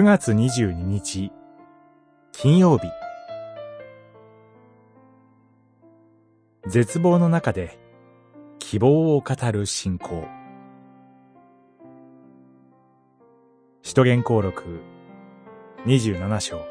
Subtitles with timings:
[0.00, 1.30] 9月22日、
[2.32, 2.86] 金曜日。
[6.66, 7.78] 絶望の中で
[8.58, 10.26] 希望を語る信仰。
[13.82, 14.80] 使徒言行録
[15.84, 16.64] 27章。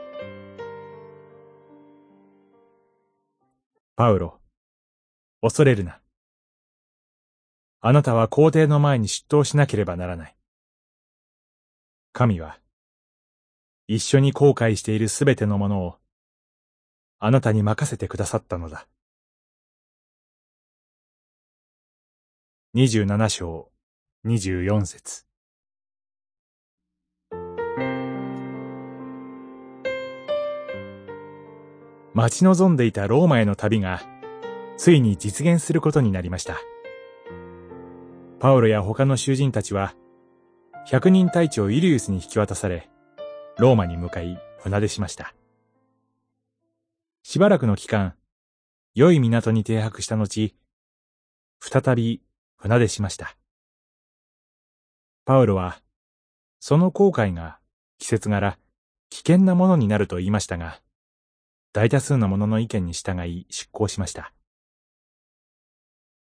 [3.95, 4.39] パウロ、
[5.43, 6.01] 恐れるな。
[7.79, 10.35] あなたは皇帝の前に出頭しなければならない。
[12.11, 12.57] 神は、
[13.91, 15.95] 一緒に後悔しているすべてのものを、
[17.17, 18.87] あなたに任せてくださったのだ。
[22.75, 23.71] 二十七章、
[24.23, 25.25] 二十四節。
[32.13, 34.03] 待ち望んでいたローマへの旅が、
[34.77, 36.59] ついに実現することになりました。
[38.39, 39.95] パウロや他の囚人たちは、
[40.85, 42.87] 百人隊長イリウスに引き渡され、
[43.59, 45.35] ローマに向かい船出しました。
[47.23, 48.15] しばらくの期間、
[48.95, 50.55] 良い港に停泊した後、
[51.59, 52.21] 再び
[52.55, 53.35] 船出しました。
[55.25, 55.81] パウロは、
[56.61, 57.59] その航海が
[57.97, 58.57] 季節柄
[59.09, 60.79] 危険なものになると言いましたが、
[61.73, 64.33] 大多数の者の意見に従い出港しました。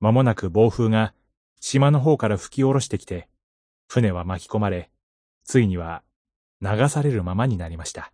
[0.00, 1.14] 間もなく暴風が
[1.60, 3.28] 島の方から吹き下ろしてきて、
[3.86, 4.90] 船は巻き込まれ、
[5.44, 6.02] ついには
[6.60, 8.12] 流されるままになりました。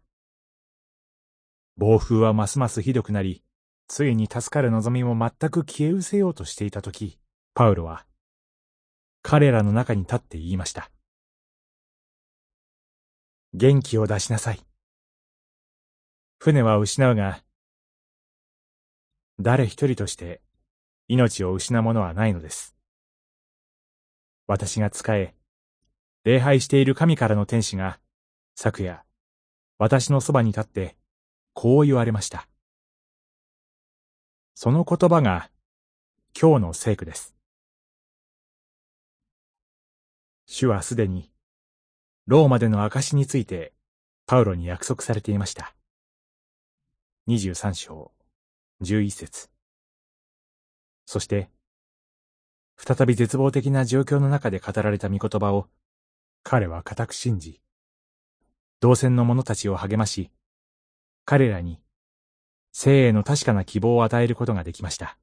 [1.77, 3.43] 暴風はますますひどくなり、
[3.89, 7.19] ついに助かる望みも全く消え失せようとしていたとき、
[7.55, 8.07] パウロは、
[9.23, 10.91] 彼らの中に立って言いました。
[13.55, 14.61] 元気を出しなさい。
[16.39, 17.43] 船は失うが、
[19.41, 20.43] 誰一人として
[21.09, 22.77] 命を失うものはないのです。
[24.47, 25.35] 私が仕え、
[26.25, 27.99] 礼拝している神からの天使が、
[28.57, 29.03] 昨夜、
[29.79, 30.97] 私のそばに立って、
[31.55, 32.49] こう言われました。
[34.55, 35.51] その言葉が、
[36.41, 37.35] 今日の聖句です。
[40.47, 41.33] 主はすでに、
[42.27, 43.73] ローマでの証について、
[44.27, 45.75] パウロに約束されていました。
[47.27, 48.13] 23章、
[48.83, 49.51] 11節
[51.07, 51.51] そして、
[52.77, 55.69] 再び絶望的な状況の中で語られた御言葉を
[56.45, 57.61] 彼は固く信じ、
[58.85, 60.31] 同船の者たちを励まし、
[61.25, 61.81] 彼らに
[62.71, 65.17] 生への確かな希望を与えることができました。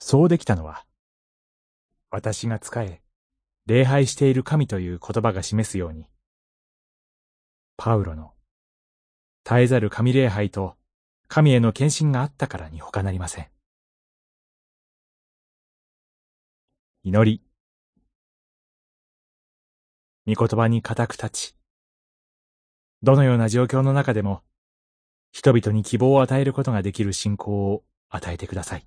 [0.00, 0.84] そうできたのは、
[2.10, 3.00] 私が仕え、
[3.66, 6.08] 礼拝している神という言葉が示すように、
[7.76, 8.32] パウロの
[9.44, 10.74] 絶えざる神礼拝と
[11.28, 13.46] 神への献身があったからに他なりません。
[17.04, 17.51] 祈り。
[20.24, 21.56] 御言葉に固く立ち、
[23.02, 24.42] どのような状況の中でも、
[25.32, 28.86] 人々に希望を与えることができる信仰を与えてください。